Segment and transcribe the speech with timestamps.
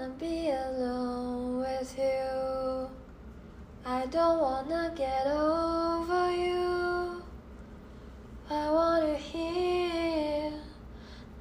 [0.00, 2.88] wanna be alone with you.
[3.84, 7.22] I don't wanna get over you.
[8.48, 10.52] I wanna hear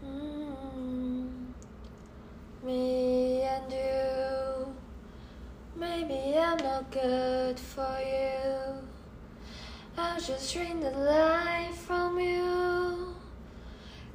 [0.05, 1.29] mm,
[2.63, 4.75] me and you.
[5.75, 8.87] Maybe I'm not good for you.
[9.97, 13.15] I'll just drain the life from you.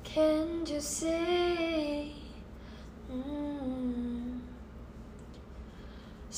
[0.02, 2.14] Can't you see?
[3.11, 3.54] Mm.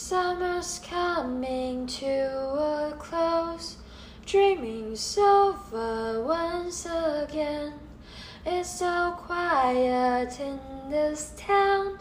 [0.09, 3.77] Summer's coming to a close.
[4.25, 7.73] Dreaming's over once again.
[8.47, 11.99] It's so quiet in this town.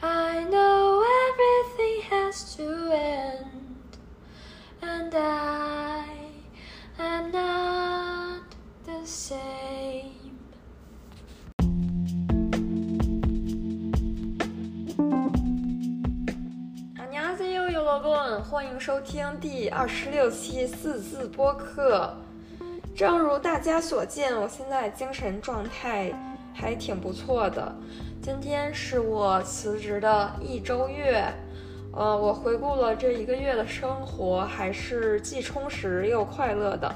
[0.00, 3.49] I know everything has to end.
[18.02, 22.14] 论欢迎收听第二十六期四字播客
[22.96, 26.10] 正如大家所见我现在精神状态
[26.54, 27.74] 还挺不错的。
[28.22, 31.24] 今天是我辞职的一周月
[31.92, 36.94] 呃我回顾了这一个月的生活还是既充实又快乐的。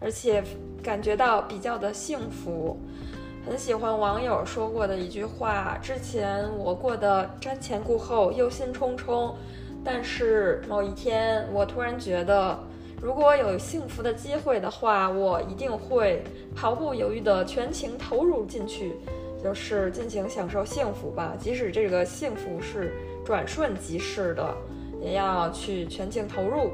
[0.00, 0.42] 而且
[0.82, 2.78] 感觉到比较的幸福。
[3.44, 9.34] 很喜欢网友说过的一句话之前我过得瞻前顾后忧心忡忡。
[9.84, 12.58] 但是某一天，我突然觉得，
[13.00, 16.22] 如果有幸福的机会的话，我一定会
[16.54, 18.96] 毫不犹豫地全情投入进去，
[19.42, 21.34] 就是尽情享受幸福吧。
[21.38, 22.92] 即使这个幸福是
[23.24, 24.54] 转瞬即逝的，
[25.00, 26.70] 也要去全情投入。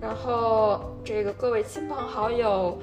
[0.00, 2.78] 然后，这个各位亲朋好友。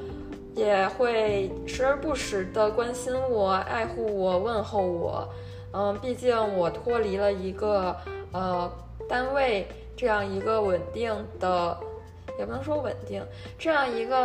[0.55, 5.27] 也会时而不时地关心我、爱护我、问候我。
[5.73, 7.93] 嗯，毕竟我脱离了一个
[8.35, 8.69] 呃
[9.07, 11.77] 单位这样一个稳定的，
[12.37, 13.23] 也不能说稳定，
[13.57, 14.17] 这样一个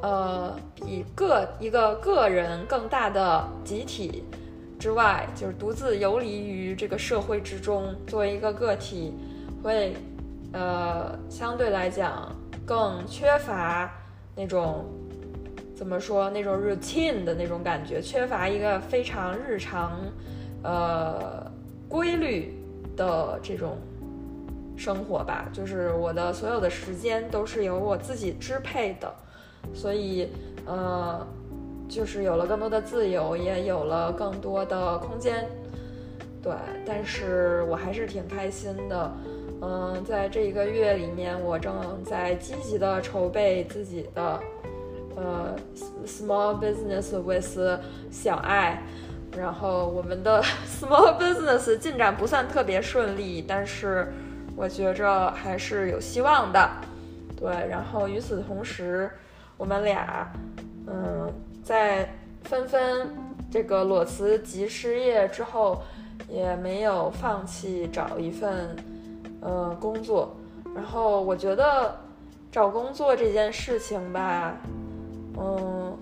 [0.00, 4.24] 呃比个一个个人更大的集体
[4.78, 9.14] 之外，就是独自游离于这个社会之中，作为一个个体，
[9.62, 9.94] 会
[10.52, 12.34] 呃相对来讲
[12.64, 13.92] 更缺乏
[14.34, 14.86] 那种。
[15.80, 19.98] 怎么说那种 routine 的那种感觉，缺乏一个非常日常，
[20.62, 21.50] 呃，
[21.88, 22.59] 规律
[23.00, 23.78] 的这种
[24.76, 25.48] 生活吧。
[25.50, 29.10] 就是我的所有的时间都是由我自己支配的，
[29.72, 30.28] 所以，
[30.66, 31.26] 呃，
[31.88, 35.48] 就是有了更多的自由，也有了更多的空间。
[36.42, 36.52] 对，
[36.84, 39.12] 但是我还是挺开心的。
[39.62, 41.74] 嗯，在这一个月里面，我正
[42.04, 44.40] 在积极的筹备自己的。
[45.16, 45.54] 呃
[46.06, 48.82] ，small business with 小爱，
[49.36, 54.12] 然后我们的 small business 进展不算特别顺利，但是
[54.56, 56.68] 我觉着还是有希望的。
[57.36, 59.10] 对，然后与此同时，
[59.56, 60.30] 我们俩，
[60.86, 61.32] 嗯，
[61.62, 62.08] 在
[62.44, 63.16] 纷纷
[63.50, 65.82] 这个裸辞及失业之后，
[66.28, 68.76] 也没有放弃找一份
[69.40, 70.36] 呃工作。
[70.74, 71.98] 然后我觉得
[72.52, 74.54] 找工作这件事情吧。
[75.38, 75.96] 嗯，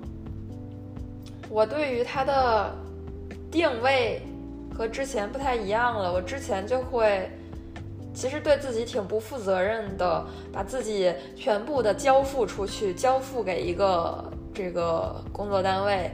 [1.49, 2.75] 我对于它的
[3.51, 4.23] 定位
[4.75, 6.13] 和之前不太一样了。
[6.13, 7.31] 我之前就会，
[8.15, 16.11] 其实对自己挺不负责任的，把自己全部的交付出去，交付给一个这个工作单位。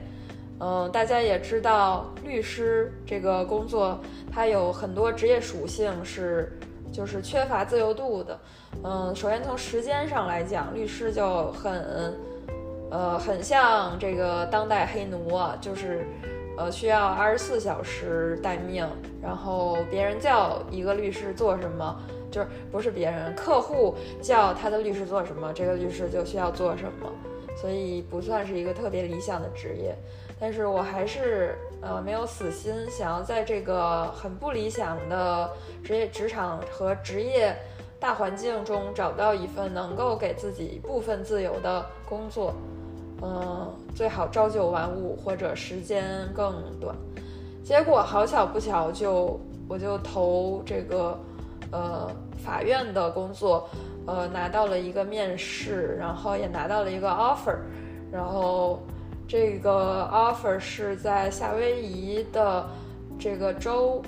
[0.61, 3.99] 嗯，大家也知道，律师这个工作
[4.33, 6.57] 它有很多职业属性是
[6.93, 8.39] 就是缺乏自由度的。
[8.83, 12.15] 嗯，首先从时间上来讲，律师就很。
[12.91, 16.07] 呃，很像这个当代黑奴啊，就是，
[16.57, 18.89] 呃，需要二十四小时待命，
[19.21, 22.01] 然后别人叫一个律师做什么，
[22.31, 27.11] 就是不是别人，客户叫他的律师做什么，这个律师就需要做什么，
[27.57, 29.97] 所以不算是一个特别理想的职业。
[30.39, 35.51] 但是我还是呃没有死心，想要在这个很不理想的
[35.83, 37.57] 职业职场和职业
[37.99, 42.55] 大环境中找到一份能够给自己部分自由的工作。
[43.23, 46.95] 嗯，最好朝九晚五或者时间更短。
[47.63, 51.19] 结果好巧不巧，就我就投这个
[51.71, 53.69] 呃法院的工作，
[54.07, 57.57] 呃拿到了一个面试，然后也拿到了一个 offer，
[58.13, 58.81] 然后
[59.27, 62.69] 这个 offer 是在夏威夷的
[63.19, 64.03] 这个州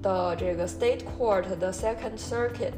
[0.00, 2.72] 的这个 state court 的 second circuit，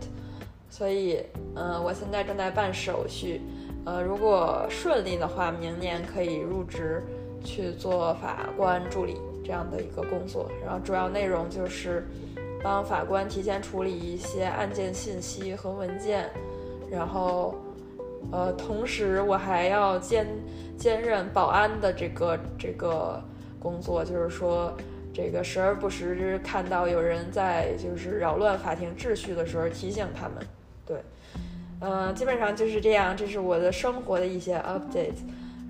[0.68, 1.20] 所以
[1.54, 3.42] 嗯，我现在正在办手续。
[3.86, 7.02] 呃，如果顺利的话，明年可以入职
[7.44, 10.50] 去做法官助理这样的一个工作。
[10.64, 12.04] 然后主要内容就是，
[12.64, 16.28] 帮法官提前处理一些案件信息和文件，
[16.90, 17.54] 然后，
[18.32, 20.26] 呃，同时我还要兼
[20.76, 23.22] 兼任保安的这个这个
[23.60, 24.76] 工作，就是说，
[25.14, 30.44] 这个时而不时看到有人在就是扰乱法庭秩序的时候提醒他们，
[30.84, 30.96] 对，
[31.80, 35.20] 嗯，基本上就是这样，这是我的生活的一些 update。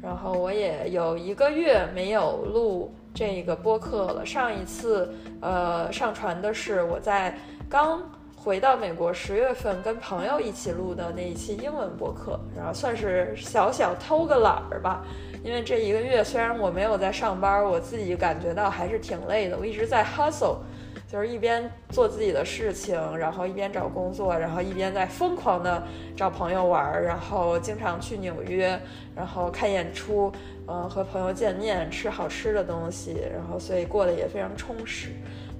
[0.02, 4.24] 然后我也有一个月没有录这个播客了。
[4.24, 7.36] 上一次，呃，上传的是我在
[7.68, 8.00] 刚
[8.36, 15.04] 回到美国十月份跟朋友一起录的那一期英文播客，然后算是小小偷个懒儿吧。
[15.42, 19.58] 因为这一个月虽然我没有在上班，我自己感觉到还是挺累的。
[19.58, 20.58] 我一直在 hustle。
[21.06, 25.82] 就是一边做自己的事情，然后一边找工作，然后一边在疯狂的
[26.16, 28.78] 找朋友玩儿，然后经常去纽约，
[29.14, 30.32] 然后看演出，
[30.66, 35.10] 嗯，和朋友见面，吃好吃的东西，然后所以过得也非常充实。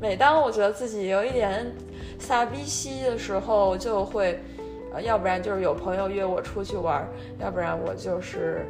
[0.01, 1.73] 每当我觉得自己有一点
[2.19, 4.39] 傻逼兮的时候，就会，
[4.93, 7.07] 呃，要不然就是有朋友约我出去玩，
[7.39, 8.67] 要不然我就是，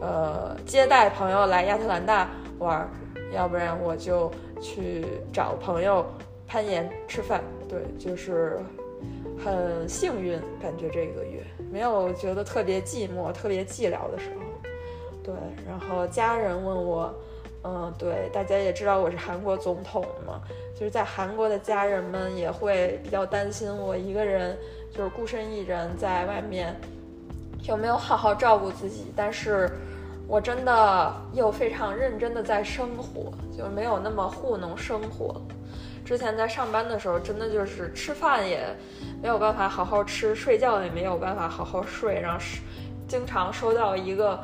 [0.00, 2.88] 呃，接待朋友来亚特兰大玩，
[3.32, 4.30] 要不然我就。
[4.62, 6.04] 去找朋友
[6.46, 8.60] 攀岩吃饭，对，就是
[9.42, 11.42] 很幸运，感觉这个月
[11.72, 14.42] 没有觉得特别寂寞、特别寂寥的时候。
[15.24, 15.32] 对，
[15.66, 17.14] 然后家人问我，
[17.64, 20.42] 嗯，对，大家也知道我是韩国总统嘛，
[20.78, 24.54] 就是在韩国的家人们也会比较担心我一个人，
[24.94, 26.78] 就是孤身一人在外面
[27.62, 29.70] 有没有好好照顾自己，但是。
[30.30, 35.42] 我真的又非常认真的在生活，就没有那么糊弄生活。
[36.04, 38.64] 之前在上班的时候，真的就是吃饭也
[39.20, 42.60] 没有办法好好吃，睡觉也没有办法好好睡，然后是
[43.08, 44.38] 经常收到一个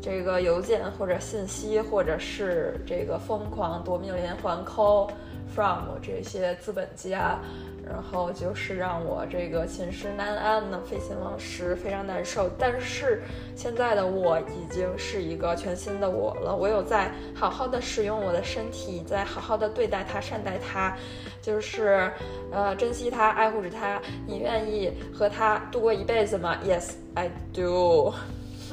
[0.00, 5.10] 这个邮件或者信息，或者是这个疯狂夺命连环 call
[5.54, 7.38] from 这些资本家。
[7.85, 12.49] 然后就是让我这个寝食难安呢，废寝忘食，非常难受。
[12.57, 13.21] 但是
[13.55, 20.95] 现在的我已经是一个全新的我了，我有在好好的使用我的身体，在好好的对待它、善待它，
[21.41, 22.09] 就是
[22.51, 24.01] 呃珍惜它、爱护着它。
[24.25, 26.57] 你愿意和它度过一辈子吗？
[26.63, 28.13] Yes, I do.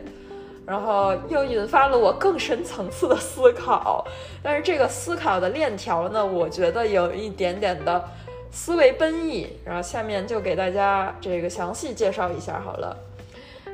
[0.66, 4.06] 然后又引发了我更深层次的思考。
[4.42, 8.04] 但是这个思考的链条呢，我觉得有一点点的
[8.50, 9.49] 思维奔逸。
[9.64, 12.94] 然后下面就给大家这个详细介绍一下好了。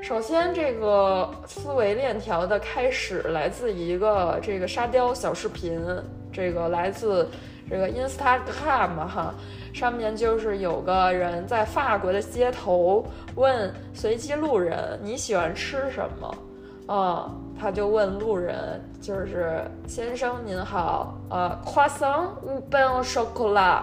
[0.00, 5.84] 首先，这个思维链条的开始来自一个这个沙雕小视频。
[6.32, 7.28] 这个来自
[7.68, 9.34] 这个 Instagram 哈，
[9.72, 13.04] 上面就是有个人在法国的街头
[13.36, 17.30] 问随机路人你喜欢吃什么啊？
[17.58, 23.82] 他就问路人，就是先生您好，呃，croissant ou pain au chocolat？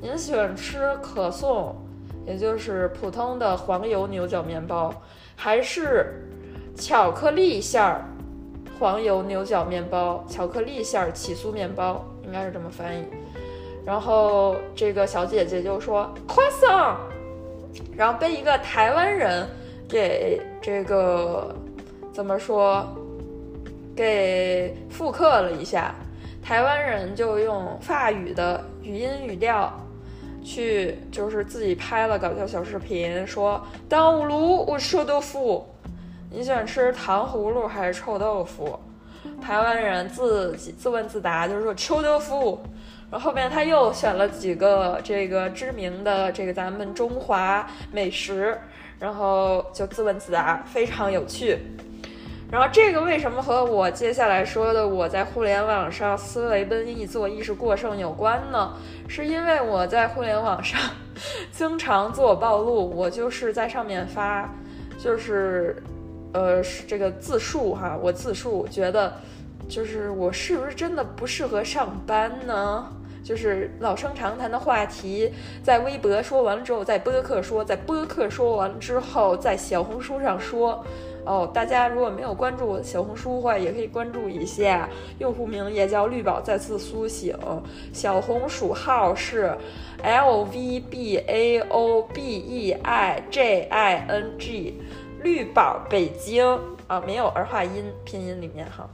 [0.00, 1.74] 您喜欢吃可颂，
[2.26, 4.92] 也就是普通的黄油牛角面包，
[5.36, 6.28] 还是
[6.76, 8.04] 巧克力馅儿？
[8.78, 13.04] 黄油牛角面包、巧克力馅儿起酥面包，应该是这么翻译。
[13.86, 16.96] 然后这个小姐姐就说 croissant，
[17.96, 19.46] 然后被一个台湾人
[19.88, 21.54] 给这个
[22.12, 22.84] 怎么说，
[23.94, 25.94] 给复刻了一下。
[26.42, 29.72] 台湾人就用法语的语音语调
[30.44, 35.64] 去，就是自己拍了搞笑小视频，说当五炉我臭豆腐。
[36.28, 38.78] 你喜欢吃糖葫芦还是臭豆腐？
[39.40, 42.60] 台湾人自己自问自答，就是说臭豆腐。
[43.10, 48.58] 然后后面他又选了几个这个知名的这个咱们中华美食，
[48.98, 51.58] 然后就自问自答，非常有趣。
[52.50, 58.72] 然后这个为什么和我接下来说的我在互联网上思维奔逸、做意识过剩有关呢？
[59.08, 60.80] 是因为我在互联网上
[61.50, 64.48] 经常自我暴露，我就是在上面发，
[64.98, 65.82] 就是
[66.36, 69.14] 呃这个自述哈，我自述觉得
[69.66, 72.92] 就是我是不是真的不适合上班呢？
[73.24, 80.84] 就是老生常谈的话题，在微博说完了之后，在播客说，在播客说完之后，在小红书上说。
[81.28, 84.88] 哦，大家如果没有关注我的小红书的话，也可以关注一下，
[85.18, 87.36] 用户名也叫绿宝再次苏醒，
[87.92, 89.52] 小红薯号是
[90.04, 94.80] L V B A O B E I J I N G，
[95.26, 96.56] 绿宝北京
[96.86, 98.88] 啊，没有儿化音，拼音里面哈。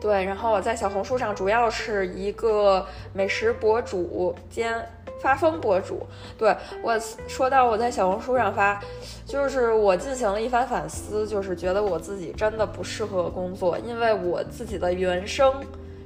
[0.00, 4.72] 对，然后我在小红书上主要是一个美食博主兼
[5.20, 6.06] 发疯博主。
[6.38, 8.80] 对我说到我在小红书上发，
[9.26, 15.52] 就是我进行了一番反思，就是觉得我自己真的不适合工作，因为我自己的原生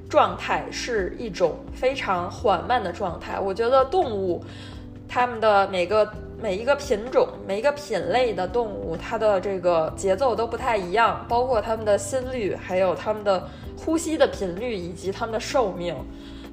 [0.09, 3.39] 状态是一种非常缓慢的状态。
[3.39, 4.43] 我觉得动物，
[5.07, 13.47] 它们的每个每一个品种、每一个品类的动物，它的这个节奏都不太一样，包括它们的心率，还有它们的。
[13.85, 15.95] 呼吸的频率以及它们的寿命，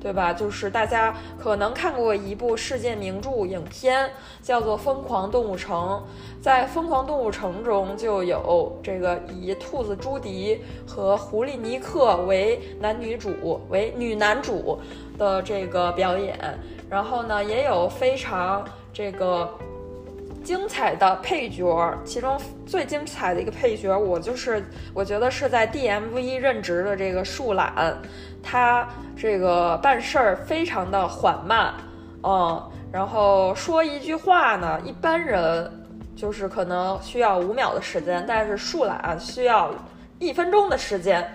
[0.00, 0.32] 对吧？
[0.32, 4.08] 就是大家可能看过一部世界名著影片，
[4.40, 6.00] 叫做《疯狂动物城》。
[6.40, 14.78] 在《疯狂动物城》中，就有这个以兔子朱迪和狐狸尼克为男女主、为女男主
[15.18, 16.38] 的这个表演。
[16.88, 19.50] 然后呢，也有非常这个。
[20.46, 28.00] 精彩的配角，其中最精彩的一个配角，我就是我觉得是在 DMV 任职的这个树懒，
[28.44, 28.86] 他
[29.16, 31.74] 这个办事儿非常的缓慢，
[32.22, 32.62] 嗯，
[32.92, 35.68] 然后说一句话呢，一般人
[36.14, 39.74] 就是可能需要五秒的时间，但是树懒需要
[40.20, 41.28] 一分钟的时间。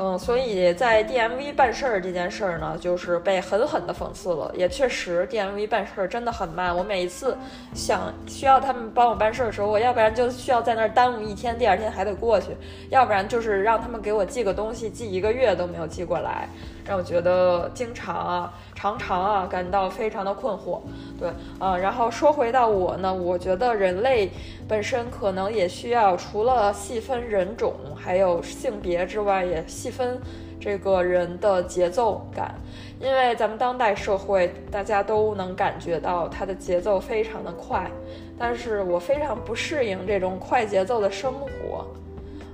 [0.00, 4.48] 嗯，所以在 DMV 办事儿这件事儿呢，就是被狠狠的讽刺了。
[4.54, 6.74] 也确实，DMV 办事儿真的很慢。
[6.76, 7.36] 我每一次
[7.74, 12.52] 想需要他们帮我办事儿的时候，我要不然就需要在那儿耽误一天，第二天还得过去；
[12.90, 16.48] 要不然就是让他们给我寄个东西，寄一个月都没有寄过来，
[16.88, 18.54] 让我觉得经常啊。
[18.78, 20.78] 常常啊感到非常的困惑，
[21.18, 21.28] 对，
[21.58, 24.30] 啊，然后说回到我呢，我觉得人类
[24.68, 30.20] 本身可能也需要除了细分人种还有性别之外，也细分
[30.60, 32.54] 这个人的节奏感，
[33.00, 37.90] 因为咱们当代社会大家都能感觉到它的节奏非常的快，
[38.38, 41.84] 但是我非常不适应这种快节奏的生活，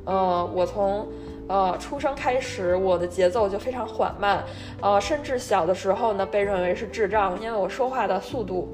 [0.06, 1.06] 呃，我从。
[1.46, 4.42] 呃，出生开始，我的节奏就非常缓慢，
[4.80, 8.68] 呃，甚至小的时候呢，被认为是智障，因为我说话的速度。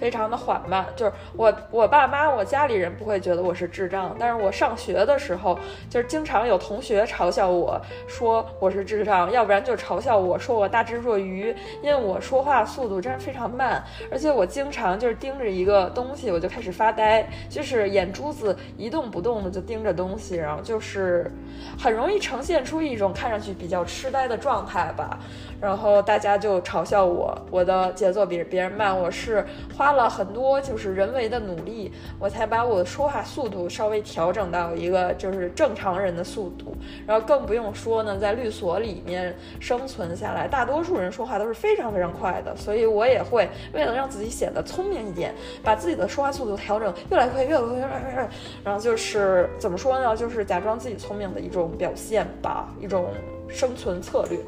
[0.00, 5.58] 非常的缓慢，就是我我爸妈我家里人不会觉得我是智障，但是我上学的时候，
[5.90, 7.78] 就是经常有同学嘲笑我
[8.08, 21.30] 说我是智障，要不然就嘲笑我说我大智若愚，因为我说话速度真是非常慢，而且我经常就是盯着一个东西我就开始发呆，就是眼珠子一动不动的就盯着东西，然后就是
[21.78, 25.18] 很容易呈现出一种看上去比较痴呆的状态吧。
[25.60, 28.98] 然后大家就嘲笑我，我的节奏比别人慢。
[28.98, 36.74] 我是花了很多就是人为的努力，我才把我的说话速度稍微调整到一个就是正常人的速度。
[37.06, 42.56] 然后更不用说呢，在律所里面生存下来，大多数人说话都是非常非常快的。
[42.56, 48.28] 所以我也会为了让自己显得聪明一点，把自己的说话速度调整越来越快，越来越快，越来越快。
[48.64, 50.16] 然后就是怎么说呢？
[50.16, 53.08] 就是假装自己聪明的一种表现吧，一种
[53.48, 54.38] 生存策略。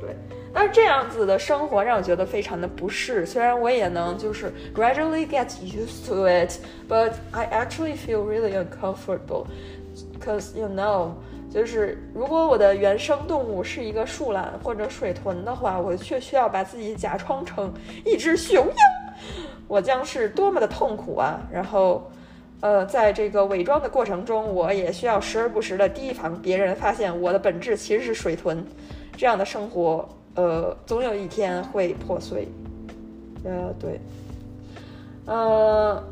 [0.00, 0.35] 对。
[0.58, 3.26] 但是这样子的生活让我觉得非常的不适。
[3.26, 9.44] 虽然我也能就是 gradually get used to it，but I actually feel really uncomfortable.
[10.18, 11.10] Cause you know，
[11.52, 17.70] 就是如果我的原生动物是一个树懒或者水豚的话，我却需要把自己假装成
[18.06, 18.74] 一只雄鹰，
[19.68, 21.38] 我将是多么的痛苦啊！
[21.52, 22.10] 然后，
[22.62, 28.64] 呃，在这个伪装的过程中，我也需要时而不时的提防别人发现我的本质其实是水豚。
[29.18, 30.08] 这样的生活。
[30.36, 32.46] 呃，总有一天会破碎。
[33.44, 34.00] 呃，对，
[35.24, 36.02] 呃，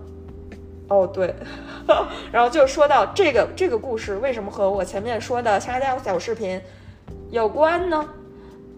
[0.88, 1.35] 哦，对，
[2.31, 6.61] 然后就说到这个这个故事为什么和我前面说的沙雕小视频
[7.31, 8.09] 有关呢？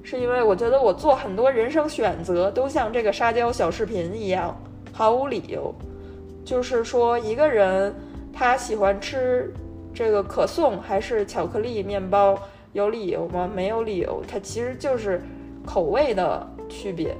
[0.02, 4.56] 是因为我觉得我做很多人生选择都像这个沙雕小视频一样
[4.92, 5.74] 毫无理由。
[6.44, 7.94] 就是说，一个人
[8.32, 9.52] 他喜欢吃
[9.92, 12.38] 这个可颂还是巧克力面包，
[12.72, 13.50] 有理由吗？
[13.52, 15.20] 没有理由，他其实就是。
[15.66, 17.14] 口味的区别，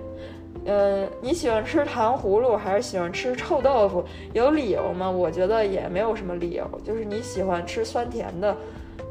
[0.65, 4.05] 嗯，你喜欢吃糖葫芦还是喜欢吃臭豆腐？
[4.33, 5.11] 有理由吗？
[5.11, 8.57] 我觉得也没有什么理由，就是你喜欢吃酸甜的，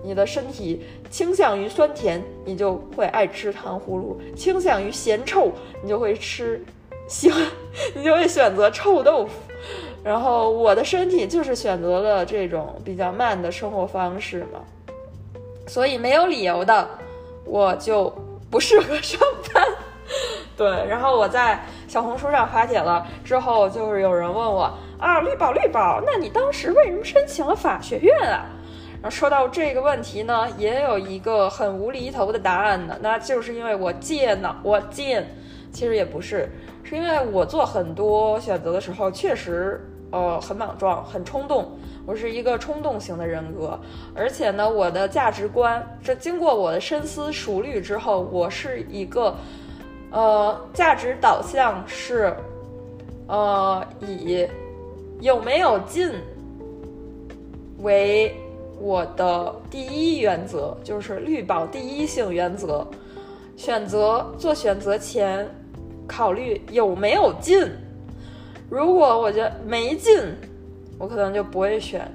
[0.04, 5.51] 你的身体倾向于酸甜，你就会爱吃糖葫芦；倾向于咸臭，
[5.84, 6.63] 你就会吃
[7.08, 7.42] 喜欢，
[7.94, 9.32] 你就会选择臭豆腐。
[10.04, 14.60] 然后我的身体就是选择了这种比较慢的生活方式嘛，
[15.68, 16.88] 所以没有理由的，
[17.44, 18.13] 我就
[18.55, 19.19] 不适合上
[19.53, 19.67] 班。
[20.55, 28.45] 对，然后我在小红书上发帖了之后，就是有人问我啊，绿宝绿宝，那你当时为什么申请了法学院啊？
[29.01, 35.35] 然后说到这个问题呢，也有一个很无厘头的答案呢，那就是因为我贱呢，我贱，
[35.74, 36.50] 其实也不是，
[36.81, 43.79] 是因为我做很多选择的时候确实呃很莽撞，很冲动，我是一个冲动型的人格，
[44.13, 49.35] 而且呢，我的价值观，这经过我的深思熟虑之后，我是一个。
[50.12, 52.33] 呃，价值导向是，
[53.27, 54.47] 呃，以
[55.19, 56.09] 有没有进
[57.79, 58.33] 为
[58.79, 62.88] 我的第一原则，就是绿宝第一性原则。
[63.57, 65.45] 选择做选择前，
[66.07, 67.69] 考虑有没有进。
[68.69, 70.33] 如果我觉得没劲，
[70.98, 72.10] 我可能就不会选。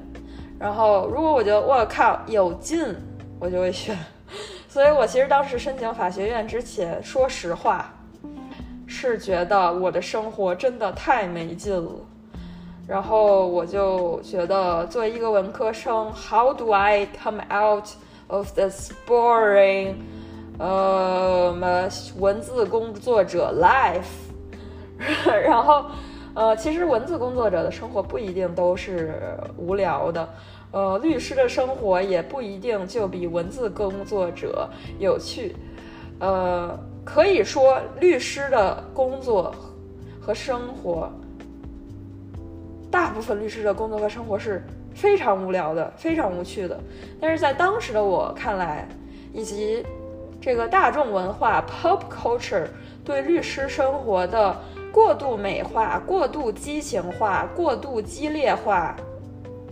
[0.58, 2.94] 然后，如果我觉得我靠有劲，
[3.38, 3.96] 我就会选。
[4.68, 7.92] 所以我其实当时申请法学院之前，说实话，
[8.86, 11.92] 是觉得我的生活真的太没劲了。
[12.86, 17.86] 然后我就觉得，作为一个文科生，How do I come out
[18.26, 19.94] of this boring，
[20.58, 21.52] 呃，
[22.18, 24.02] 文字工作者 life？
[25.44, 25.86] 然后，
[26.40, 29.20] 呃，其实文字工作者的生活不一定都是
[29.58, 30.26] 无聊的。
[30.70, 34.66] 呃，律师的生活也不一定就比文字工作者
[34.98, 35.54] 有趣。
[36.18, 39.54] 呃，可以说律师的工作
[40.18, 41.12] 和生活，
[42.90, 46.80] 大部分律师的工作和生活是非常无聊的，非常无趣的。
[47.20, 48.88] 但是在当时的我看来，
[49.34, 49.84] 以及
[50.40, 52.66] 这个大众文化 （pop culture）
[53.04, 54.56] 对律师生活的
[54.92, 58.96] 过度美化、过度激情化、过度激烈化。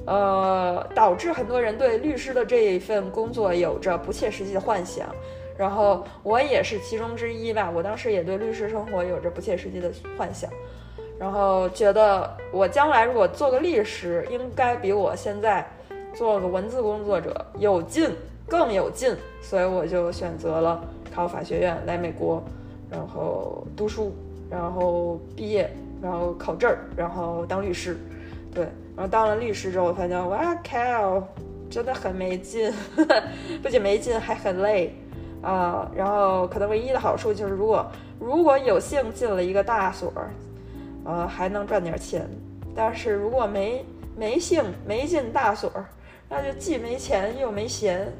[0.06, 5.06] 呃，导致很多人对律师的这一份工作有着不切实际的幻想，
[5.54, 7.70] 然后我也是其中之一吧。
[7.70, 10.50] 我当时也对律师生活有着不切实际的幻想，
[11.18, 15.68] 然后觉得我将来如果做个律师，应该比我现在
[16.14, 18.10] 做个文字工作者有劲，
[18.48, 19.14] 更有劲。
[19.42, 20.82] 所以我就选择了
[21.14, 22.42] 考法学院来美国，
[22.90, 24.10] 然后读书，
[24.50, 25.70] 然后毕业，
[26.02, 27.96] 然后考证儿，然后当律师，
[28.54, 28.66] 对。
[28.96, 31.22] 然后当了律师之后，发现哇靠，
[31.70, 32.72] 真的很没劲，
[33.62, 34.92] 不仅没劲，还很累
[35.40, 35.88] 啊。
[35.94, 37.86] 然后可能唯一的好处就是，如果
[38.18, 40.12] 如果有幸进了一个大所，
[41.04, 42.28] 呃，还能赚点钱。
[42.74, 43.84] 但是如果没
[44.16, 45.70] 没幸没进大所，
[46.28, 48.12] 那就既没钱又没闲。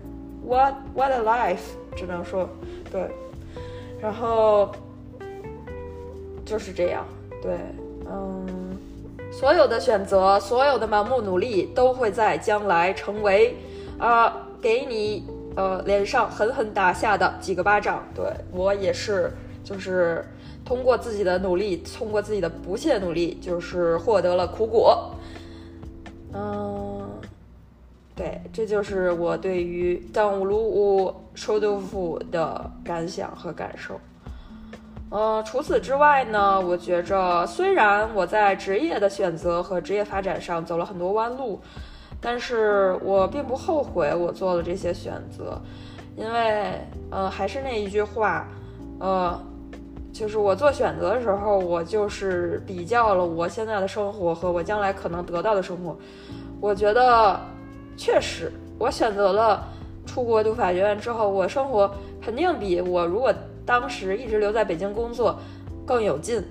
[0.46, 2.48] What what a life，只能说
[2.92, 3.10] 对。
[4.00, 4.70] 然后
[6.48, 7.04] 就是这样，
[7.42, 7.58] 对，
[8.11, 8.46] 嗯。
[9.30, 13.54] 所有的选择，所有的盲目努力，都会在将来成为，
[13.98, 15.22] 呃，给你
[15.54, 18.02] 呃脸上狠狠打下的几个巴掌。
[18.14, 19.30] 对我也是，
[19.62, 20.24] 就是
[20.64, 25.14] 通过自己的努力，通过自己的不懈努力，就是获得了苦果。
[26.32, 27.06] 嗯，
[28.16, 34.00] 对，这就是我对于当乌鲁乌臭豆腐的感想和感受。
[35.11, 41.59] 呃，除此之外呢，我觉着虽然我在职业的选择和职业发展上走了很多弯路，
[42.21, 45.59] 但是我并不后悔我做了这些选择，
[46.14, 46.75] 因为
[47.11, 48.47] 呃，还是那一句话，
[49.01, 49.40] 呃，
[50.12, 55.97] 就是我做选择的时候，我就是比较了我现在的生活和我将来可能得到的生活，
[56.61, 57.40] 我觉得
[57.97, 59.66] 确实，我选择了
[60.05, 61.90] 出国读法学院之后，我生活
[62.21, 63.33] 肯定比我如果。
[63.68, 65.38] 当时一直留在北京工作
[65.85, 66.42] 更有劲，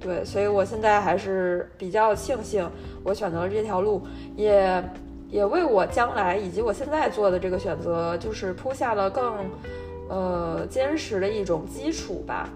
[0.00, 2.66] 对，所以我现在还是比较庆幸
[3.04, 4.00] 我选择了这条路，
[4.36, 4.82] 也
[5.28, 9.34] 也为我将来以及我现在做的这个选择，就是铺下了更
[10.08, 12.48] 呃坚实的一种基础吧。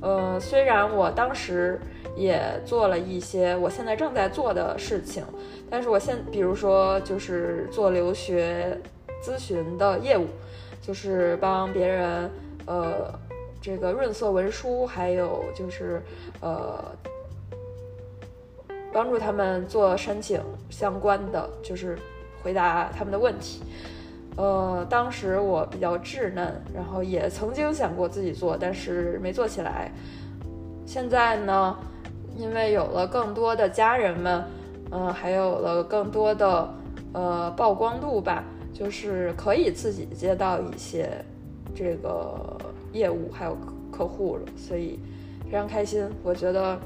[0.00, 1.80] 呃，虽然我当时
[2.16, 5.24] 也做了一些我现在正在做的事情，
[5.68, 8.78] 但是我现比如说就是做留学
[9.20, 10.28] 咨询的业务，
[10.80, 12.30] 就是帮别人
[12.66, 13.12] 呃。
[13.62, 16.02] 这个润色文书，还有就是，
[16.40, 16.84] 呃，
[18.92, 21.96] 帮助他们做申请相关的，就是
[22.42, 23.62] 回答他们的问题。
[24.36, 29.92] 呃，当时我比较稚嫩，然后也曾经想过自己做，但是没做起来。
[30.84, 31.78] 现在呢，
[32.36, 34.44] 因为有了更多的家人们，
[34.90, 36.74] 嗯，还有了更多的
[37.12, 38.42] 呃曝光度吧，
[38.74, 41.10] 就是可以自己接到一些
[41.74, 42.51] 这个
[42.92, 43.56] 业务还有
[43.90, 44.98] 客户了，所以
[45.44, 46.06] 非常开心。
[46.22, 46.78] 我觉得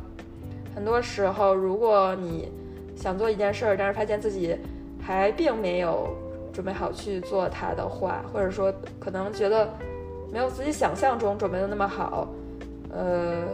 [0.75, 2.49] 很多时候，如果你
[2.97, 4.57] 想做一件事儿，但是发现自己
[5.01, 6.17] 还并没有
[6.53, 9.69] 准备好去做它的话，或者说可能觉得
[10.33, 12.29] 没有自己想象中准备的那么好，
[12.91, 13.45] 呃，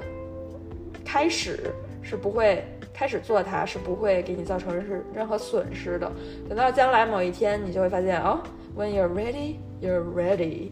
[1.04, 6.10] 开始是不会开始做它是不会给你造成是任何损失的。
[6.48, 8.40] 等到将来某一天，你就会发现哦
[8.76, 10.70] ，When you're ready, you're ready，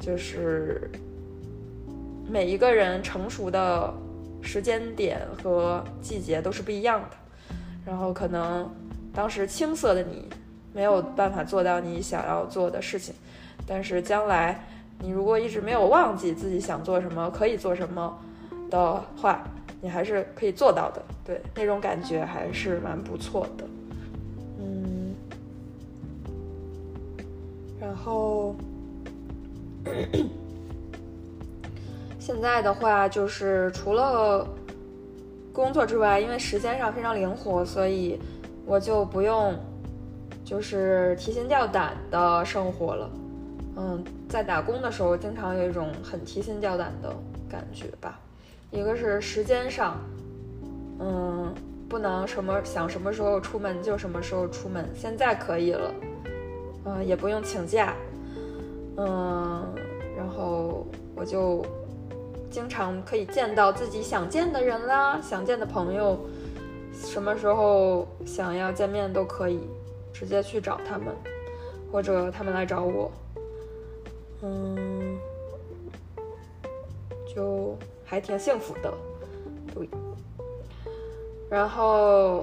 [0.00, 0.90] 就是
[2.28, 3.92] 每一个人成熟的
[4.42, 7.16] 时间点和季节都是不一样的。
[7.84, 8.68] 然后可能
[9.14, 10.28] 当时青涩的你
[10.72, 13.14] 没有办法做到你想要做的事情，
[13.66, 14.60] 但是将来
[14.98, 18.18] 你如果一直没有忘记自己想做什么、可以做什么
[18.70, 19.44] 的话，
[19.80, 21.02] 你还是可以做到的。
[21.24, 23.64] 对，那种感觉还是蛮不错的。
[24.58, 25.14] 嗯，
[27.80, 28.54] 然后
[32.26, 34.44] 现在的话就是除了。
[35.52, 38.20] 工作之外，因为时间上非常灵活，所以
[38.66, 39.54] 我就不用
[40.44, 43.10] 就是提心吊胆的生活了。
[43.76, 47.10] 嗯，在打工的时候，经常有一种很提心吊胆的
[47.48, 48.20] 感觉吧。
[48.70, 49.96] 一个是时间上，
[50.98, 51.54] 嗯，
[51.88, 55.94] 不能什么想什么时候出门就什么时候出门，现在可以了，
[56.84, 57.94] 嗯，也不用请假，
[58.98, 59.66] 嗯，
[60.18, 61.64] 然后我就。
[62.56, 66.18] 经常可以见到自己想见的人啦，想见的朋友，
[66.94, 69.60] 什么时候想要见面都可以，
[70.10, 71.14] 直接去找他们，
[71.92, 73.12] 或者他们来找我，
[74.40, 75.18] 嗯，
[77.26, 78.90] 就还挺幸福的，
[79.74, 79.86] 对，
[81.50, 82.42] 然后。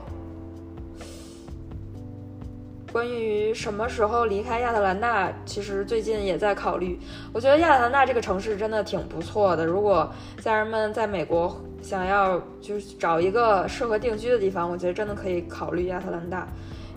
[2.93, 6.99] 关于什么时候离开亚特兰大，其实最近也在考虑。
[7.33, 9.65] 我觉得亚特兰大这个城市真的挺不错的。
[9.65, 10.07] 如果
[10.39, 16.47] 家人们在美国想要就是找一个适合定居的地方，我觉得真的可以考虑亚特兰大，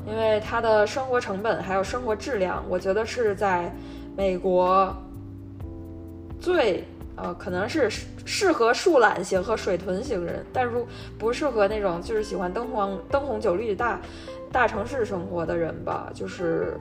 [0.06, 3.74] 因为它的生活成本还有生活质量，我觉得是在
[4.14, 4.94] 美国
[6.38, 6.85] 最
[7.16, 7.88] 呃可能是
[8.26, 10.87] 适合树懒型和水豚型人，但如
[11.18, 13.98] 不适合那种就是喜欢灯黄灯红酒绿大。
[14.57, 16.81] 大城市生活的人吧，就是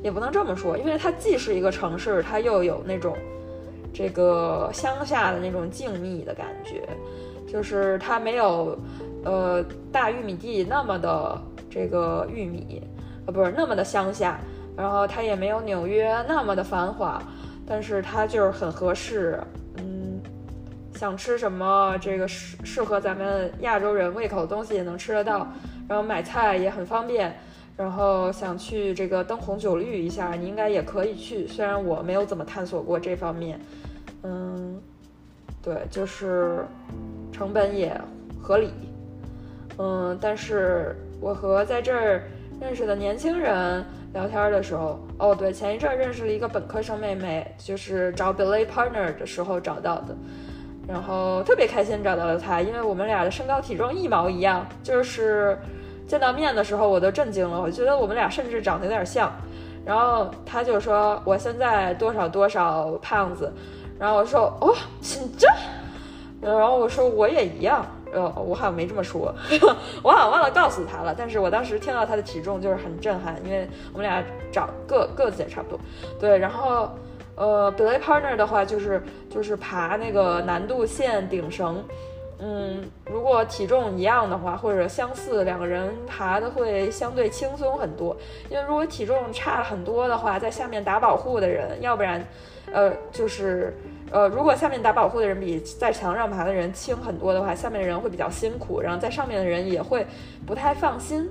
[0.00, 3.16] 也不能这么说，因为它既是一个城市，它又有那种
[3.92, 6.88] 这个乡下的那种静谧的感觉，
[7.52, 8.78] 就是它没有
[9.24, 11.36] 呃大玉米地那么的
[11.68, 12.80] 这个玉米，
[13.26, 14.38] 呃不是那么的乡下，
[14.76, 17.20] 然后它也没有纽约那么的繁华，
[17.66, 19.40] 但是它就是很合适，
[21.00, 25.50] 想吃什么这个适适合咱们亚洲人胃口的东西也能吃得到。
[25.88, 27.34] 然后买菜也很方便，
[27.74, 31.48] 然后想去这个灯红酒绿一下，你应该也可以去。
[31.48, 33.58] 虽然我没有怎么探索过这方面，
[34.24, 34.78] 嗯，
[35.62, 36.66] 对，就是
[37.32, 37.98] 成本也
[38.38, 38.70] 合理，
[39.78, 42.24] 嗯，但是我和在这儿
[42.60, 43.82] 认识的年轻人
[44.12, 50.14] 聊天的时候，哦，对，前一阵认识了一个本科生妹妹，就是找 belay partner 的时候找到的。
[50.90, 55.56] 然后特别开心找到了他，因为我们俩的身高体重一毛一样，就是
[56.08, 59.32] 见到面的时候我都震惊了，我觉得我们俩甚至长得有点像。
[59.84, 63.52] 然后他就说我现在多少多少胖子，
[63.98, 64.74] 然后我说哦，
[65.38, 65.46] 这，
[66.40, 69.32] 然后我说我也一样，呃，我好像没这么说，
[70.02, 71.14] 我好像忘了告诉他了。
[71.16, 75.80] 但是我当时听到他的体重就是很震撼，因为我们俩长个个子也差不多，
[76.18, 76.90] 对，然后。
[77.40, 81.82] 呃，belay partner 的话就是就是爬那个难度线顶绳，
[82.38, 88.14] 嗯，如果体重一样的话或者相似，两个人爬的会相对轻松很多。
[88.50, 92.22] 因为如果体重差很多的话，在下面打保护的人，要不然，
[92.70, 93.74] 呃，就是
[94.10, 100.06] 呃，如果下面打保护的人比在墙上爬的人轻很多的话，下面的人会比较辛苦，然后在上面的人也会
[100.46, 101.26] 不太放心。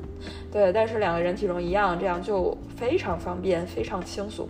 [0.52, 4.48] 对，但是两个人体重一样，这样就非常方便，非常轻松。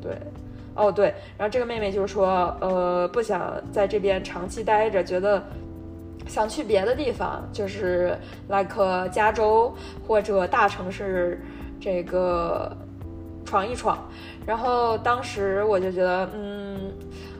[0.00, 0.16] 对。
[0.74, 5.42] 哦对，然后这个妹妹就说，呃，不想在这边长期待着，觉得
[6.26, 8.16] 想去别的地方，就是
[8.48, 9.74] like 加州
[10.06, 11.40] 或者大城市
[11.80, 12.74] 这个
[13.44, 13.98] 闯一闯。
[14.46, 16.92] 然后当时我就觉得，嗯，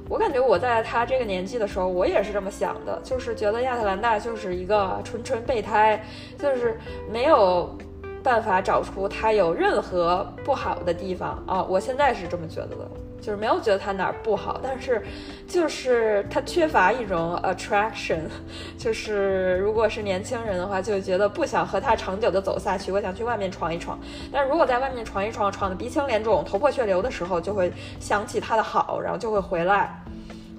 [0.09, 6.05] 我感觉我在她这个年纪的时候，我也是这么想的，就是觉得亚特兰大就是一个纯纯备胎，
[6.39, 6.79] 就是
[7.11, 7.77] 没有
[8.23, 11.61] 办法找出它有任何不好的地方啊！
[11.65, 12.89] 我现在是这么觉得的，
[13.23, 15.01] 就是没有觉得他哪儿不好，但是
[15.47, 18.23] 就是他缺乏一种 attraction，
[18.77, 23.99] 就是如果是年轻人的话，就觉得不想和他长久的走下去，我想去外面闯一闯。
[24.33, 30.03] 但如果在外面闯一闯，闯的鼻青脸肿、头破血流的时候，就会想起他的好，然后就会回来，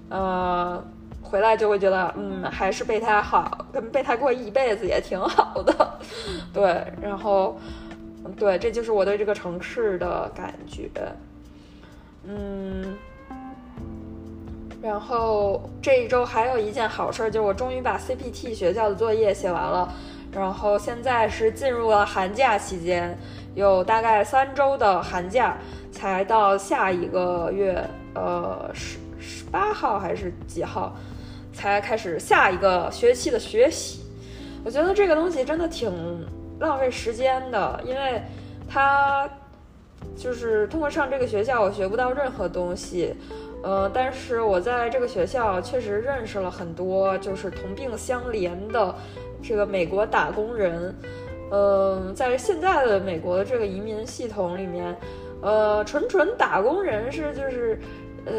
[0.09, 0.83] 呃。
[1.21, 5.99] 回来就会觉得，嗯，还是备胎好，跟备胎过一辈子也挺好的，
[6.53, 7.57] 对，然后，
[8.37, 10.87] 对，这就是我对这个城市的感觉，
[12.25, 12.95] 嗯，
[14.81, 19.93] 然后这一周还有一件好事，就是我终于把 CPT 学校的作业写完了，
[20.31, 23.17] 然后现在是进入了寒假期间，
[23.55, 25.57] 有大概三周的寒假，
[25.91, 27.83] 才到下一个月，
[28.15, 30.95] 呃，十十八号还是几号？
[31.53, 34.01] 才开始下一个学期的学习，
[34.65, 35.91] 我觉得这个东西真的挺
[36.59, 38.19] 浪费时间的，因为
[38.67, 39.29] 它
[40.15, 43.15] 就是通过上这个学校，我学不到任何东西。
[43.63, 48.93] 呃，但是我在这个学校确实认识了很多就是同病相怜的
[49.41, 50.93] 这个美国打工人。
[51.51, 54.95] 嗯，在现在的美国的这个移民系统里面，
[55.41, 57.79] 呃，纯纯打工人是就是
[58.25, 58.33] 呃。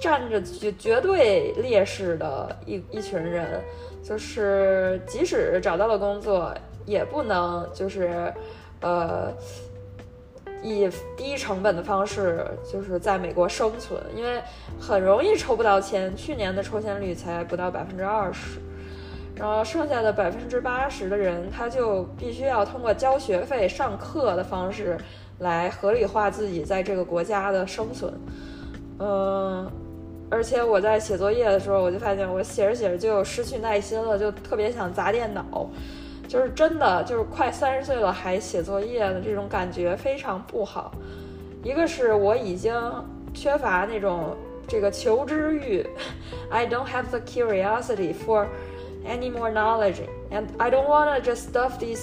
[0.00, 3.62] 占着绝绝对劣势的一一群人，
[4.02, 6.52] 就是即使找到了工作，
[6.84, 8.30] 也不能就是，
[8.80, 9.32] 呃，
[10.64, 14.42] 以低成本的方式就是在美国生存，因为
[14.80, 16.16] 很容易抽不到签。
[16.16, 18.58] 去年的抽签率才不到百分之二十，
[19.36, 24.96] 然后剩下的百分之八十的人，他就必须要通过交学费、上课的方式
[25.38, 28.12] 来合理化自己在这个国家的生存，
[28.98, 29.70] 嗯。
[30.30, 35.68] 而且我在写作业的时候，我就发现我写着写着就失去耐心了，就特别想砸电脑，
[36.34, 40.92] 就是真的就是快三十岁了还写作业的这种感觉非常不好。
[41.62, 42.74] 一个是我已经
[43.32, 45.86] 缺乏那种这个求知欲
[46.50, 48.48] ，I don't have the curiosity for
[49.06, 49.98] any more knowledge,
[50.32, 52.02] and I don't wanna just stuff these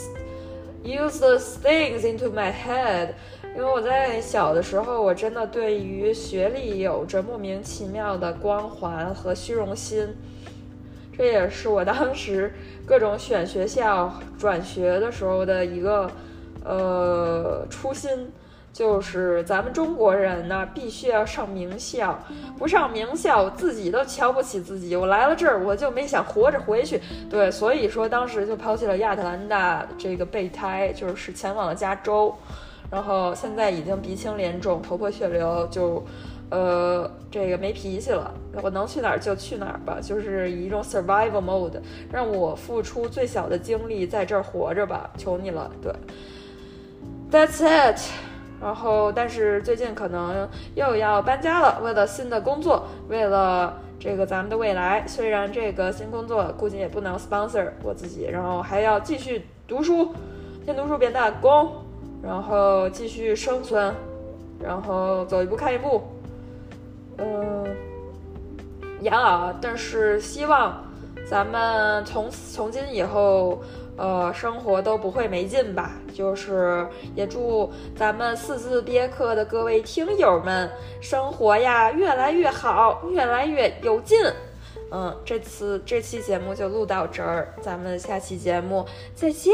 [0.81, 3.09] useless things into my head.
[3.53, 10.15] 因为我在小的时候，我真的对于学历有着莫名其妙的光环和虚荣心，
[11.21, 12.51] 这也是我当时
[12.83, 16.09] 各种选学校、转学的时候的一个
[16.65, 18.31] 呃初心，
[18.73, 22.17] 就是咱们中国人呢必须要上名校，
[22.57, 24.95] 不上名校自己都瞧不起自己。
[24.95, 32.35] 我来了这儿，我就没想活着回去，对，所以说当时就抛弃了亚特兰大这个备胎，就是前往了加州。
[32.89, 36.03] 然后现在已经鼻青脸肿、头破血流，就，
[36.51, 38.31] 呃，这个没脾气了。
[38.61, 41.79] 我能去哪儿就去哪儿吧，就是以一种 survival mode，
[42.11, 45.71] 让我付出最小的精力在这儿活着吧，求你了。
[45.81, 45.91] 对
[47.31, 47.99] ，That's it。
[48.61, 55.03] 然后，但是最近可能又要搬家了，为了新的工作，为了这个咱们的未来。
[55.07, 60.13] 虽然这个新工作估计也不能 sponsor 我自己，然后还要继续读书，
[60.63, 61.71] 边读书边打工。
[62.21, 63.91] 然后继续生存，
[64.61, 66.03] 然后走一步看一步，
[67.21, 67.75] 嗯，
[69.01, 69.53] 养老。
[69.61, 70.83] 但是希望
[71.29, 73.61] 咱们从从今以后，
[73.95, 75.91] 呃，生活都不会没劲吧。
[76.13, 84.17] 就是也祝咱们四字憋课的各位听友们，生活呀越来越好，越来越有劲。
[84.91, 89.53] 嗯，这次这期节目就录到这儿，咱们下期节目再见。